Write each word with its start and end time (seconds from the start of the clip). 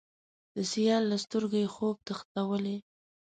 د 0.55 0.57
سیال 0.71 1.03
له 1.11 1.17
سترګو 1.25 1.57
یې، 1.63 1.67
خوب 1.75 1.95
تښتولی 2.07 2.77